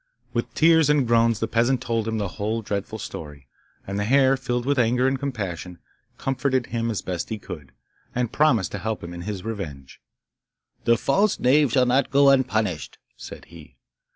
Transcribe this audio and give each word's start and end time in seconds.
With 0.33 0.51
tears 0.55 0.89
and 0.89 1.05
groans 1.05 1.39
the 1.39 1.47
peasant 1.47 1.79
told 1.79 2.07
him 2.07 2.17
the 2.17 2.27
whole 2.29 2.63
dreadful 2.63 2.97
story, 2.97 3.47
and 3.85 3.99
the 3.99 4.03
hare, 4.03 4.35
filled 4.35 4.65
with 4.65 4.79
anger 4.79 5.07
and 5.07 5.19
compassion, 5.19 5.77
comforted 6.17 6.65
him 6.65 6.89
as 6.89 7.03
best 7.03 7.29
he 7.29 7.37
could, 7.37 7.71
and 8.15 8.31
promised 8.33 8.71
to 8.71 8.79
help 8.79 9.03
him 9.03 9.13
in 9.13 9.21
his 9.21 9.45
revenge. 9.45 10.01
'The 10.85 10.97
false 10.97 11.39
knave 11.39 11.71
shall 11.73 11.85
not 11.85 12.09
go 12.09 12.31
unpunished,' 12.31 12.97
said 13.15 13.45
he. 13.45 13.77